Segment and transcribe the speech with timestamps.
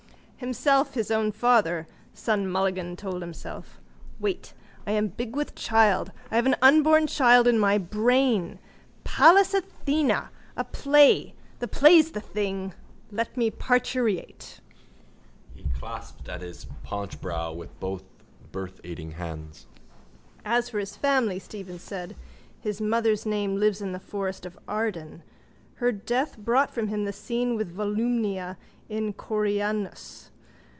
[0.41, 3.79] —Himself his own father, Sonmulligan told himself.
[4.19, 4.55] Wait.
[4.87, 6.11] I am big with child.
[6.31, 8.57] I have an unborn child in my brain.
[9.03, 10.31] Pallas Athena!
[10.57, 11.35] A play!
[11.59, 12.73] The play's the thing!
[13.11, 14.61] Let me parturiate!
[15.53, 18.03] He clasped his paunchbrow with both
[18.51, 19.67] birthaiding hands.
[20.43, 22.15] —As for his family, Stephen said,
[22.59, 25.21] his mother's name lives in the forest of Arden.
[25.75, 28.57] Her death brought from him the scene with Volumnia
[28.89, 30.29] in _Coriolanus.